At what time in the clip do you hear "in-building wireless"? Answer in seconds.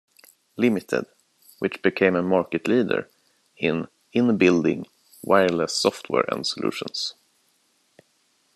4.13-5.75